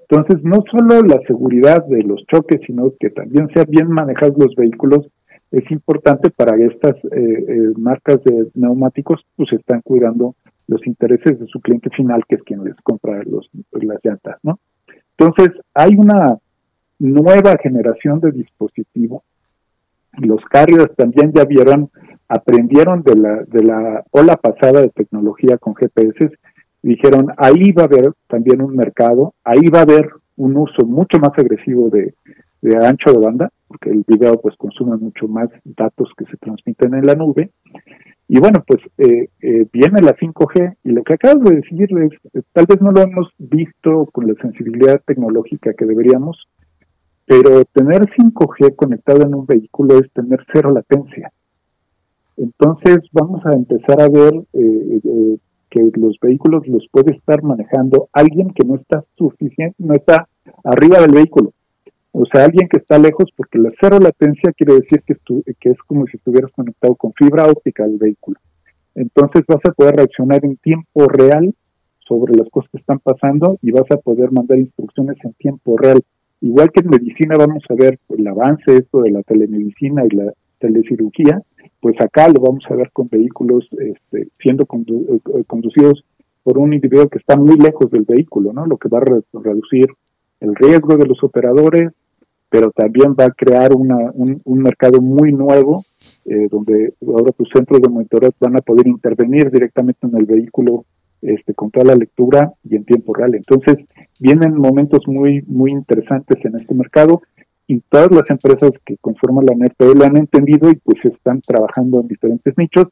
[0.10, 4.56] Entonces, no solo la seguridad de los choques, sino que también sean bien manejados los
[4.56, 5.08] vehículos
[5.52, 10.36] es importante para que estas eh, eh, marcas de neumáticos pues están cuidando
[10.68, 14.60] los intereses de su cliente final, que es quien les compra los, las llantas, ¿no?
[15.18, 16.38] Entonces, hay una
[17.00, 19.24] nueva generación de dispositivos.
[20.18, 21.90] Los carriers también ya vieron,
[22.30, 26.32] aprendieron de la, de la ola pasada de tecnología con GPS,
[26.82, 31.20] dijeron, ahí va a haber también un mercado, ahí va a haber un uso mucho
[31.20, 32.14] más agresivo de,
[32.62, 36.94] de ancho de banda, porque el video pues consume mucho más datos que se transmiten
[36.94, 37.52] en la nube.
[38.28, 42.42] Y bueno, pues eh, eh, viene la 5G y lo que acabo de decirles, eh,
[42.54, 46.48] tal vez no lo hemos visto con la sensibilidad tecnológica que deberíamos,
[47.26, 51.32] pero tener 5G conectado en un vehículo es tener cero latencia.
[52.38, 54.46] Entonces vamos a empezar a ver
[55.70, 60.28] que los vehículos los puede estar manejando alguien que no está suficiente, no está
[60.64, 61.54] arriba del vehículo.
[62.14, 65.16] O sea, alguien que está lejos, porque la cero latencia quiere decir que,
[65.70, 68.38] es como si estuvieras conectado con fibra óptica al vehículo.
[68.96, 71.54] Entonces vas a poder reaccionar en tiempo real
[72.00, 76.02] sobre las cosas que están pasando y vas a poder mandar instrucciones en tiempo real.
[76.42, 80.34] Igual que en medicina vamos a ver el avance esto de la telemedicina y la
[80.60, 81.42] telecirugía,
[81.80, 86.04] pues acá lo vamos a ver con vehículos este, siendo eh, conducidos
[86.44, 88.66] por un individuo que está muy lejos del vehículo, ¿no?
[88.66, 89.88] Lo que va a reducir
[90.40, 91.92] el riesgo de los operadores,
[92.52, 95.86] pero también va a crear una, un, mercado muy nuevo,
[96.26, 100.84] eh, donde ahora tus centros de monitoreo van a poder intervenir directamente en el vehículo
[101.22, 103.36] este, con toda la lectura y en tiempo real.
[103.36, 103.78] Entonces,
[104.20, 107.22] vienen momentos muy, muy interesantes en este mercado
[107.68, 112.02] y todas las empresas que conforman la NERPE lo han entendido y pues están trabajando
[112.02, 112.88] en diferentes nichos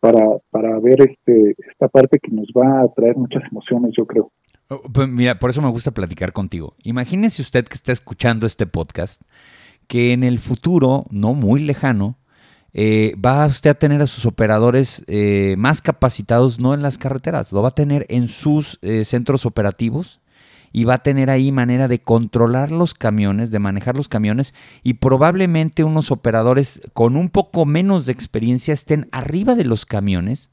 [0.00, 4.32] para, para ver este, esta parte que nos va a traer muchas emociones, yo creo.
[4.68, 6.74] Oh, pues mira, por eso me gusta platicar contigo.
[6.82, 9.22] Imagínese usted que está escuchando este podcast,
[9.86, 12.18] que en el futuro, no muy lejano,
[12.72, 17.52] eh, va usted a tener a sus operadores eh, más capacitados, no en las carreteras,
[17.52, 20.20] lo va a tener en sus eh, centros operativos
[20.72, 24.52] y va a tener ahí manera de controlar los camiones, de manejar los camiones
[24.82, 30.50] y probablemente unos operadores con un poco menos de experiencia estén arriba de los camiones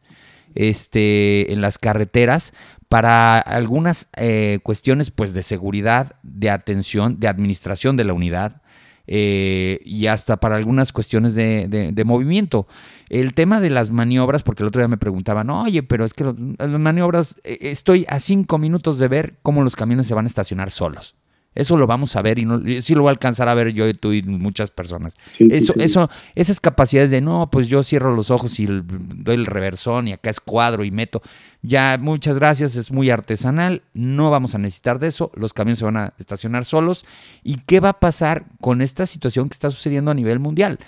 [0.56, 2.54] este, en las carreteras
[2.94, 8.62] para algunas eh, cuestiones pues, de seguridad, de atención, de administración de la unidad.
[9.08, 12.68] Eh, y hasta para algunas cuestiones de, movimiento.
[13.10, 16.24] El tema de las maniobras, porque el otro día me preguntaban, oye, pero es que
[16.24, 20.28] las maniobras, eh, estoy a cinco minutos de ver cómo los camiones se van a
[20.28, 21.16] estacionar solos.
[21.56, 23.88] Eso lo vamos a ver y, no, sí lo voy a alcanzar a ver yo
[23.88, 25.16] y tú y muchas personas.
[25.38, 30.08] eso, eso, esas capacidades de no, pues yo cierro los ojos y doy el reversón
[30.08, 31.22] y acá es cuadro y meto.
[31.62, 35.86] Ya, muchas gracias, es muy artesanal, no vamos a necesitar de eso, los camiones se
[35.86, 37.06] van a estacionar solos.
[37.42, 40.80] ¿Y qué va a pasar con esta situación que está sucediendo a nivel mundial?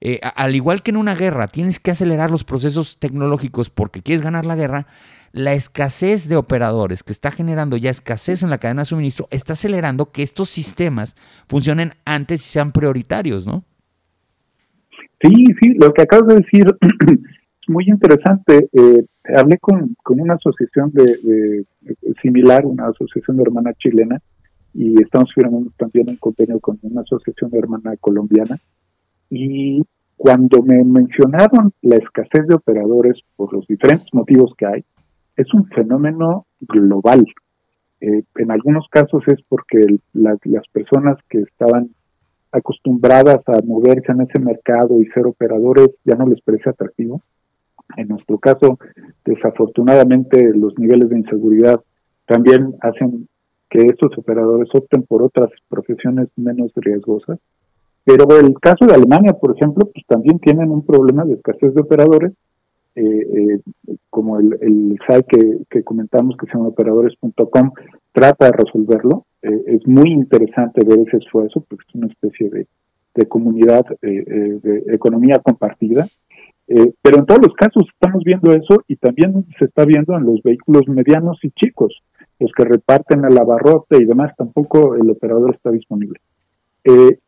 [0.00, 4.22] Eh, al igual que en una guerra, tienes que acelerar los procesos tecnológicos porque quieres
[4.22, 4.86] ganar la guerra
[5.34, 9.54] la escasez de operadores que está generando ya escasez en la cadena de suministro está
[9.54, 11.16] acelerando que estos sistemas
[11.48, 13.64] funcionen antes y sean prioritarios, ¿no?
[15.20, 16.66] Sí, sí, lo que acabas de decir
[17.10, 18.68] es muy interesante.
[18.72, 19.04] Eh,
[19.36, 21.64] hablé con, una asociación de,
[22.22, 24.20] similar, una asociación de hermana chilena,
[24.72, 28.60] y estamos firmando también un convenio con una asociación de hermana colombiana.
[29.30, 29.82] Y
[30.16, 34.84] cuando me mencionaron la escasez de operadores por los diferentes motivos que hay,
[35.36, 37.24] es un fenómeno global.
[38.00, 41.90] Eh, en algunos casos es porque las personas que estaban
[42.52, 47.20] acostumbradas a moverse en ese mercado y ser operadores ya no les parece atractivo.
[47.96, 48.78] En nuestro caso,
[49.24, 51.80] desafortunadamente, los niveles de inseguridad
[52.26, 53.28] también hacen
[53.68, 57.38] que estos operadores opten por otras profesiones menos riesgosas.
[58.04, 61.80] Pero el caso de Alemania, por ejemplo, pues también tienen un problema de escasez de
[61.80, 62.32] operadores
[62.96, 67.72] eh, eh, como el, el site que, comentamos que se llama operadores.com
[68.12, 69.26] trata de resolverlo.
[69.42, 72.66] Eh, es muy interesante ver ese esfuerzo porque es una especie de,
[73.14, 76.06] de comunidad eh, de economía compartida.
[77.02, 80.40] pero en todos los casos estamos viendo eso y también se está viendo en los
[80.42, 82.00] vehículos medianos y chicos,
[82.38, 86.20] los que reparten el abarrote y demás, tampoco el operador está disponible.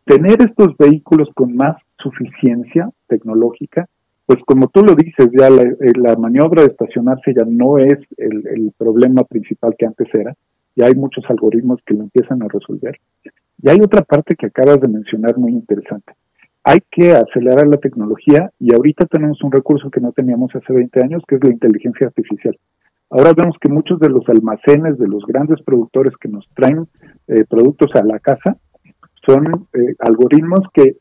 [0.05, 3.89] tener estos vehículos con más suficiencia tecnológica
[4.27, 8.73] pues como tú lo dices, ya eh, la, maniobra de estacionarse ya no es el,
[8.77, 10.35] problema principal que antes era,
[10.75, 12.99] ya hay muchos algoritmos que lo empiezan a resolver.
[13.63, 16.13] Y hay otra parte que acabas de mencionar muy interesante.
[16.65, 21.05] Hay que acelerar la tecnología y ahorita tenemos un recurso que no teníamos hace 20
[21.05, 22.59] años, que es la inteligencia artificial.
[23.09, 26.89] Ahora vemos que muchos de los almacenes de los grandes productores que nos traen
[27.29, 28.57] eh, productos a la casa,
[29.25, 30.97] son eh, algoritmos que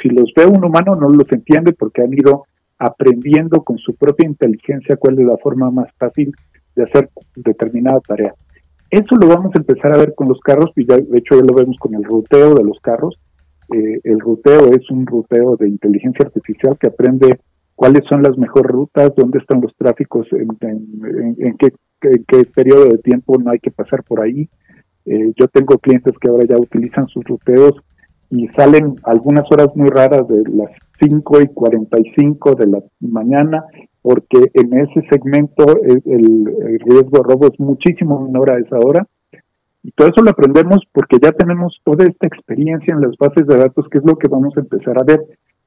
[0.00, 2.44] si los ve un humano no los entiende porque han ido
[2.82, 6.32] aprendiendo con su propia inteligencia cuál es la forma más fácil
[6.74, 8.34] de hacer determinada tarea.
[8.90, 11.46] Eso lo vamos a empezar a ver con los carros, y ya, de hecho ya
[11.48, 13.18] lo vemos con el ruteo de los carros.
[13.72, 17.38] Eh, el ruteo es un ruteo de inteligencia artificial que aprende
[17.76, 21.72] cuáles son las mejores rutas, dónde están los tráficos, en, qué,
[22.54, 24.48] periodo de tiempo no hay que pasar por ahí.
[25.06, 27.74] Eh, yo tengo clientes que ahora ya utilizan sus ruteos
[28.30, 30.70] y salen algunas horas muy raras de las
[31.02, 33.64] 5 y 45 de la mañana,
[34.00, 39.06] porque en ese segmento el, el, riesgo de robo es muchísimo menor a esa hora.
[39.82, 43.56] Y todo eso lo aprendemos porque ya tenemos toda esta experiencia en las bases de
[43.56, 45.20] datos, que es lo que vamos a empezar a ver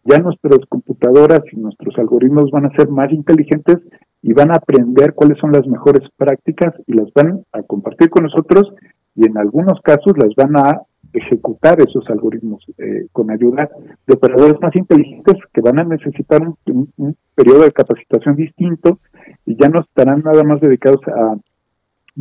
[0.05, 3.77] ya nuestras computadoras y nuestros algoritmos van a ser más inteligentes
[4.21, 8.23] y van a aprender cuáles son las mejores prácticas y las van a compartir con
[8.23, 8.71] nosotros
[9.15, 10.81] y en algunos casos las van a
[11.17, 13.69] ejecutar esos algoritmos eh, con ayuda
[14.05, 18.99] de operadores más inteligentes que van a necesitar un, periodo de capacitación distinto
[19.45, 21.35] y ya no estarán nada más dedicados a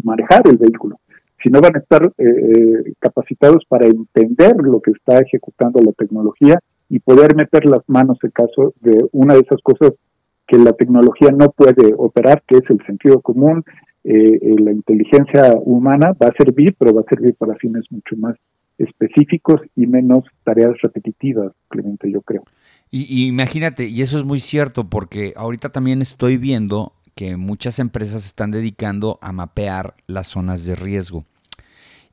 [0.02, 0.98] manejar el vehículo,
[1.42, 6.58] sino van a estar eh, eh, capacitados para entender lo que está ejecutando la tecnología
[6.88, 9.92] y poder meter las manos en caso de una de esas cosas
[10.46, 13.64] que la tecnología no puede operar, que es el sentido común,
[14.04, 18.16] eh, eh, la inteligencia humana va a servir, pero va a servir para fines mucho
[18.16, 18.36] más
[18.78, 22.44] específicos y menos tareas repetitivas, Clemente, yo creo.
[22.90, 28.24] Y, imagínate, y eso es muy cierto, porque ahorita también estoy viendo que muchas empresas
[28.24, 31.24] están dedicando a mapear las zonas de riesgo.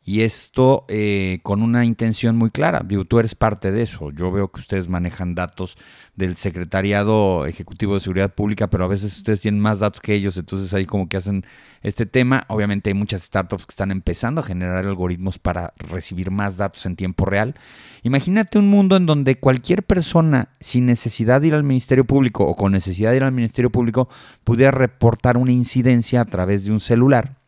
[0.04, 2.82] Y esto eh, con una intención muy clara.
[2.84, 4.10] Digo, tú eres parte de eso.
[4.10, 5.78] Yo veo que ustedes manejan datos
[6.16, 10.38] del Secretariado Ejecutivo de Seguridad Pública, pero a veces ustedes tienen más datos que ellos,
[10.38, 11.46] entonces ahí como que hacen
[11.84, 12.46] este tema.
[12.48, 16.96] Obviamente hay muchas startups que están empezando a generar algoritmos para recibir más datos en
[16.96, 17.54] tiempo real.
[18.02, 22.56] Imagínate un mundo en donde cualquier persona sin necesidad de ir al Ministerio Público o
[22.56, 24.10] con necesidad de ir al Ministerio Público
[24.44, 27.41] pudiera reportar una incidencia a través de un celular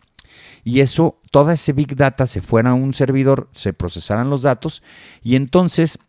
[0.63, 4.81] y eso, toda ese big data se fuera a un servidor, se procesaran los datos
[5.21, 5.99] y entonces,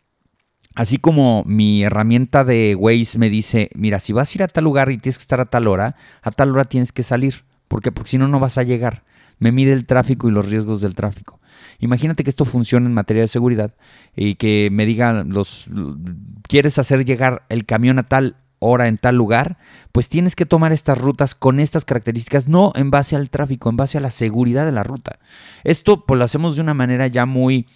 [0.74, 4.64] así como mi herramienta de Waze me dice, mira, si vas a ir a tal
[4.64, 7.90] lugar y tienes que estar a tal hora, a tal hora tienes que salir, porque
[7.90, 9.04] porque si no, no vas a llegar.
[9.38, 11.40] Me mide el tráfico y los riesgos del tráfico.
[11.80, 13.74] Imagínate que esto funcione en materia de seguridad
[14.14, 15.68] y que me digan los
[16.46, 19.58] quieres hacer llegar el camión a tal hora en tal lugar,
[19.92, 23.76] pues tienes que tomar estas rutas con estas características, no en base al tráfico, en
[23.76, 25.18] base a la seguridad de la ruta.
[25.64, 27.66] Esto pues lo hacemos de una manera ya muy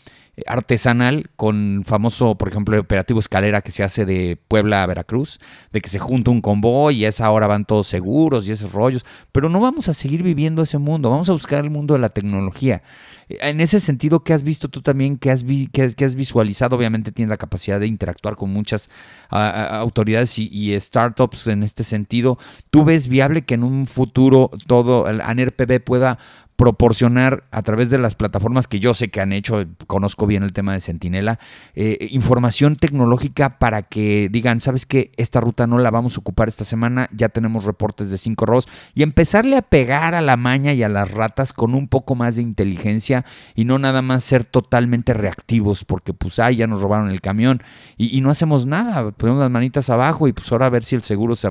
[0.46, 5.40] artesanal con famoso, por ejemplo, operativo escalera que se hace de Puebla a Veracruz,
[5.72, 8.72] de que se junta un convoy y a esa hora van todos seguros y esos
[8.72, 12.00] rollos, pero no vamos a seguir viviendo ese mundo, vamos a buscar el mundo de
[12.00, 12.82] la tecnología.
[13.28, 15.18] En ese sentido, ¿qué has visto tú también?
[15.18, 16.76] ¿Qué has, has visualizado?
[16.76, 18.88] Obviamente tienes la capacidad de interactuar con muchas
[19.28, 22.38] autoridades y, y, startups en este sentido.
[22.70, 26.18] ¿Tú ves viable que en un futuro todo el ANERPB pueda
[26.58, 30.52] proporcionar a través de las plataformas que yo sé que han hecho, conozco bien el
[30.52, 31.38] tema de Centinela,
[31.76, 36.48] eh, información tecnológica para que digan, sabes que esta ruta no la vamos a ocupar
[36.48, 40.72] esta semana, ya tenemos reportes de cinco robos y empezarle a pegar a la maña
[40.72, 44.44] y a las ratas con un poco más de inteligencia y no nada más ser
[44.44, 47.62] totalmente reactivos porque pues ay, ya nos robaron el camión
[47.96, 51.02] y, no hacemos nada, ponemos las manitas abajo y pues ahora a ver si el
[51.02, 51.48] seguro se,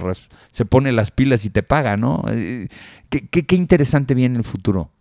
[0.52, 2.26] se pone las pilas y te paga, ¿no?
[2.28, 2.68] Eh,
[3.10, 4.92] qué, qué interesante viene el futuro.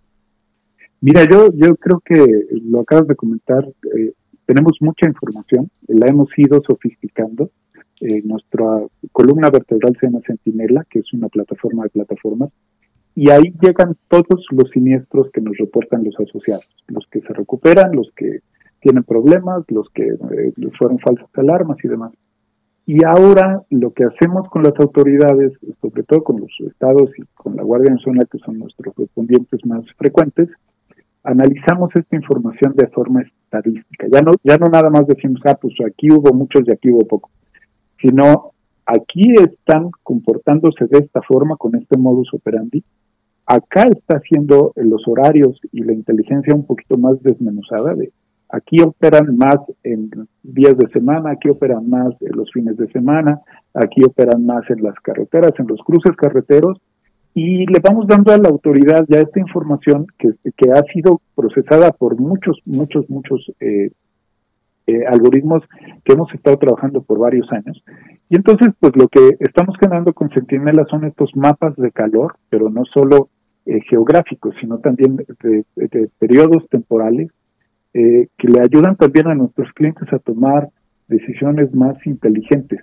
[1.00, 2.14] Mira, yo, yo creo que
[2.62, 3.64] lo acabas de comentar,
[3.96, 4.12] eh,
[4.46, 7.50] tenemos mucha información, la hemos ido sofisticando.
[8.00, 8.82] Eh, nuestra
[9.12, 12.50] columna vertebral se llama Centinela, que es una plataforma de plataformas,
[13.14, 17.96] y ahí llegan todos los siniestros que nos reportan los asociados, los que se recuperan,
[17.96, 18.40] los que
[18.80, 22.12] tienen problemas, los que eh, fueron falsas alarmas y demás.
[22.84, 27.56] Y ahora lo que hacemos con las autoridades, sobre todo con los estados y con
[27.56, 30.50] la Guardia Nacional, que son nuestros respondientes más frecuentes,
[31.26, 34.06] analizamos esta información de forma estadística.
[34.10, 37.06] Ya no, ya no nada más decimos, ah, pues aquí hubo muchos y aquí hubo
[37.06, 37.30] poco,
[38.00, 38.52] sino
[38.86, 42.82] aquí están comportándose de esta forma con este modus operandi.
[43.44, 48.12] Acá está haciendo los horarios y la inteligencia un poquito más desmenuzada de
[48.48, 50.10] aquí operan más en
[50.42, 53.40] días de semana, aquí operan más en los fines de semana,
[53.74, 56.78] aquí operan más en las carreteras, en los cruces carreteros,
[57.36, 61.92] y le vamos dando a la autoridad ya esta información que, que ha sido procesada
[61.92, 63.90] por muchos, muchos, muchos eh,
[64.86, 65.62] eh, algoritmos
[66.02, 67.84] que hemos estado trabajando por varios años.
[68.30, 72.70] Y entonces, pues lo que estamos generando con Sentinela son estos mapas de calor, pero
[72.70, 73.28] no solo
[73.66, 77.28] eh, geográficos, sino también de, periodos temporales,
[77.92, 80.70] eh, que le ayudan también a nuestros clientes a tomar
[81.06, 82.80] decisiones más inteligentes.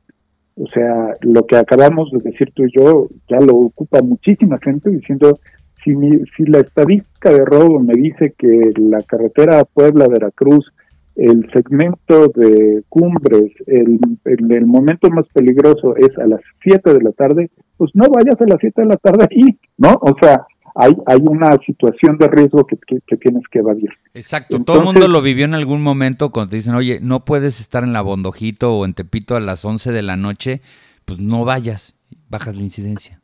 [0.56, 4.92] O sea, lo que acabamos de decir tú y yo ya lo ocupa muchísima gente
[4.92, 5.38] diciendo,
[5.84, 5.92] si,
[6.38, 10.72] si la estadística de robo me dice que la carretera Puebla-Veracruz,
[11.16, 17.12] el segmento de cumbres, el, el, momento más peligroso es a las 7 de la
[17.12, 19.94] tarde, pues no vayas a las 7 de la tarde ahí, ¿no?
[20.02, 20.46] O sea,
[20.76, 22.78] hay, hay una situación de riesgo que,
[23.18, 23.90] tienes que evadir.
[24.14, 27.60] Exacto, todo el mundo lo vivió en algún momento cuando te dicen, oye, no puedes
[27.60, 30.62] estar en la Bondojito o en Tepito a las 11 de la noche,
[31.06, 31.96] pues no vayas,
[32.30, 33.22] bajas la incidencia.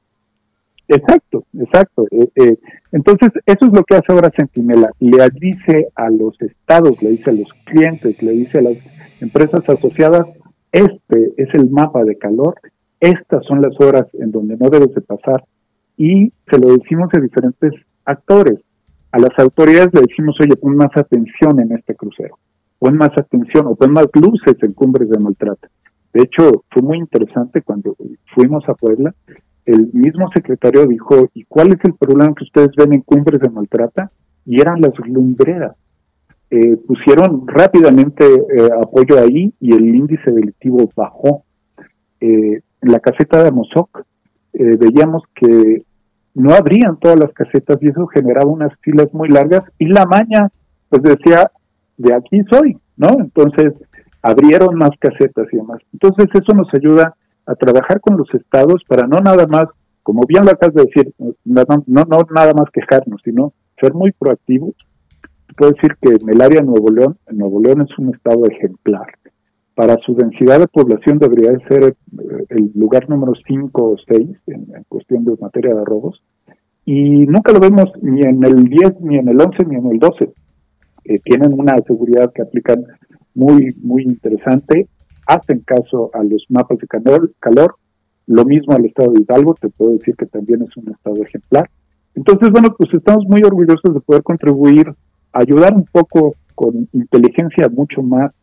[0.88, 2.08] Exacto, exacto.
[2.10, 2.58] Eh, eh,
[2.92, 4.90] entonces, eso es lo que hace ahora Centinela.
[5.00, 8.78] Le dice a los estados, le dice a los clientes, le dice a las
[9.22, 10.26] empresas asociadas,
[10.72, 12.56] este es el mapa de calor,
[13.00, 15.44] estas son las horas en donde no debes de pasar,
[16.00, 17.74] y se lo decimos a diferentes
[18.06, 18.60] actores.
[19.12, 22.40] A las autoridades le decimos, oye, pon más atención en este crucero,
[22.80, 25.68] pon más atención o pon más luces en cumbres de maltrato.
[26.14, 27.98] De hecho, fue muy interesante cuando
[28.34, 29.14] fuimos a Puebla,
[29.66, 33.50] el mismo secretario dijo, ¿y cuál es el problema que ustedes ven en cumbres de
[33.50, 34.08] maltrata?
[34.46, 35.76] Y eran las lumbreras.
[36.50, 41.44] Eh, pusieron rápidamente eh, apoyo ahí y el índice delictivo bajó.
[42.22, 44.04] Eh, en la caseta de Amozoc
[44.54, 45.84] veíamos que
[46.34, 50.50] no abrían todas las casetas y eso generaba unas filas muy largas y la maña
[50.90, 51.52] pues decía
[51.98, 53.08] de aquí soy, ¿no?
[53.20, 53.74] Entonces
[54.22, 55.80] abrieron más casetas y demás.
[55.94, 57.16] Entonces eso nos ayuda
[57.46, 59.66] a trabajar con los estados para no nada más,
[60.04, 64.12] como bien lo acabas de decir, no, no, no nada más quejarnos, sino ser muy
[64.12, 64.76] proactivos.
[65.58, 69.08] Puedo decir que en el área de Nuevo León, Nuevo León es un estado ejemplar
[69.80, 74.68] para su densidad de población debería ser eh, el lugar número 5 o 6 en,
[74.90, 76.22] cuestión de materia de robos.
[76.84, 80.00] Y nunca lo vemos ni en el 10, ni en el 11, ni en el
[80.00, 80.34] 12.
[81.06, 82.84] Eh, tienen una seguridad que aplican
[83.34, 84.90] muy, muy interesante.
[85.26, 87.76] Hacen caso a los mapas de calor, calor.
[88.28, 91.70] Lo mismo al estado de Hidalgo, te puedo decir que también es un estado ejemplar.
[92.16, 94.88] Entonces, bueno, pues estamos muy orgullosos de poder contribuir,
[95.32, 98.34] ayudar un poco con inteligencia mucho más,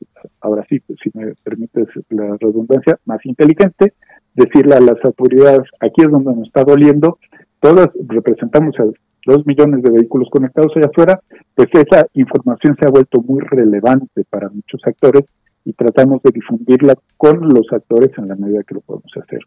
[0.40, 3.92] ahora sí, si me permites la redundancia, más inteligente,
[4.32, 7.18] decirle a las autoridades, aquí es donde nos está doliendo,
[7.60, 8.84] todas representamos a
[9.26, 11.20] dos millones de vehículos conectados allá afuera,
[11.54, 15.24] pues esa información se ha vuelto muy relevante para muchos actores
[15.66, 19.40] y tratamos de difundirla con los actores en la medida que lo podemos hacer.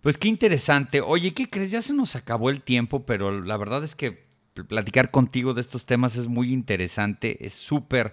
[0.00, 1.02] Pues qué interesante.
[1.02, 1.70] Oye, ¿qué crees?
[1.70, 4.29] Ya se nos acabó el tiempo, pero la verdad es que
[4.68, 8.12] platicar contigo de estos temas es muy interesante, es súper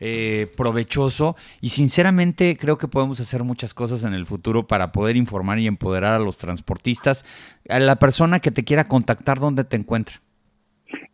[0.00, 5.16] eh, provechoso y sinceramente creo que podemos hacer muchas cosas en el futuro para poder
[5.16, 7.24] informar y empoderar a los transportistas.
[7.68, 10.16] A la persona que te quiera contactar, ¿dónde te encuentra?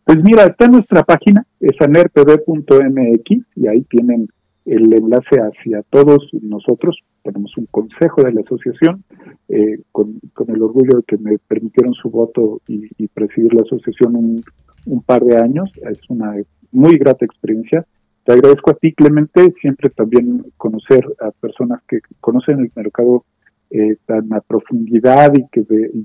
[0.05, 4.29] Pues mira, está en nuestra página, es anerpb.mx y ahí tienen
[4.65, 6.97] el enlace hacia todos nosotros.
[7.23, 9.05] Tenemos un consejo de la asociación,
[9.49, 14.17] eh, con, el orgullo de que me permitieron su voto y, y presidir la asociación
[14.87, 15.71] un, par de años.
[15.91, 16.35] Es una
[16.73, 17.85] muy grata experiencia.
[18.25, 23.25] Te agradezco a ti, Clemente, siempre también conocer a personas que conocen el mercado
[23.71, 25.65] eh, tan a profundidad y que,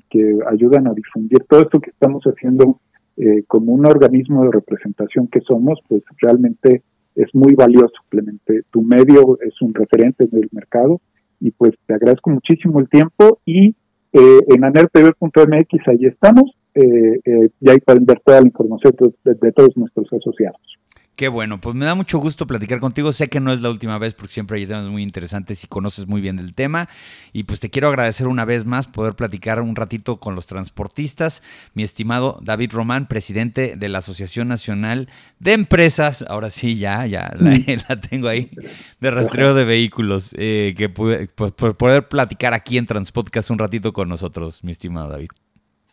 [0.09, 2.79] que ayudan a difundir todo esto que estamos haciendo
[3.17, 6.83] eh, como un organismo de representación que somos, pues realmente
[7.15, 8.61] es muy valioso, Clemente.
[8.71, 11.01] Tu medio es un referente en el mercado
[11.39, 13.75] y pues te agradezco muchísimo el tiempo y
[14.13, 18.93] eh, en anertv.mx ahí estamos eh, eh, y ahí pueden ver toda la información
[19.23, 20.59] de, todos nuestros asociados.
[21.15, 23.13] Qué bueno, pues me da mucho gusto platicar contigo.
[23.13, 26.07] Sé que no es la última vez porque siempre hay temas muy interesantes y conoces
[26.07, 26.89] muy bien del tema.
[27.31, 31.41] Y pues te quiero agradecer una vez más poder platicar un ratito con los transportistas.
[31.73, 35.07] Mi estimado David Román, presidente de la Asociación Nacional
[35.39, 38.51] de Empresas, ahora sí, ya, ya la, tengo ahí,
[38.99, 43.59] de rastreo de vehículos, eh, que pude, pues, por poder platicar aquí en Transpodcast un
[43.59, 45.29] ratito con nosotros, mi estimado David.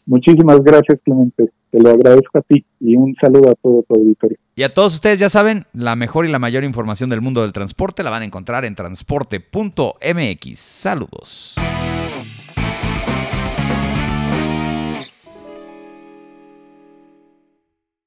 [0.04, 1.52] Muchísimas gracias, Clemente.
[1.72, 4.36] Te lo agradezco a ti y un saludo a todo tu auditorio.
[4.54, 7.54] Y a todos ustedes, ya saben, la mejor y la mayor información del mundo del
[7.54, 10.58] transporte la van a encontrar en transporte.mx.
[10.58, 11.54] Saludos.